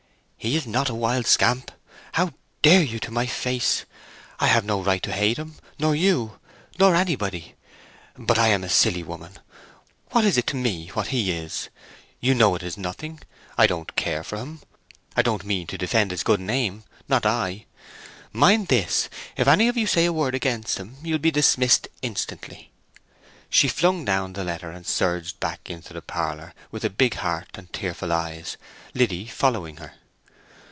[0.43, 1.71] "He's not a wild scamp!
[2.13, 3.85] How dare you to my face!
[4.39, 6.39] I have no right to hate him, nor you,
[6.79, 7.53] nor anybody.
[8.17, 9.37] But I am a silly woman!
[10.09, 11.69] What is it to me what he is?
[12.19, 13.19] You know it is nothing.
[13.55, 14.61] I don't care for him;
[15.15, 17.67] I don't mean to defend his good name, not I.
[18.33, 22.71] Mind this, if any of you say a word against him you'll be dismissed instantly!"
[23.47, 27.49] She flung down the letter and surged back into the parlour, with a big heart
[27.53, 28.57] and tearful eyes,
[28.95, 29.93] Liddy following her.